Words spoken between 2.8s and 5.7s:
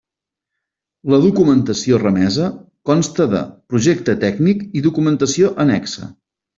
consta de: projecte tècnic i documentació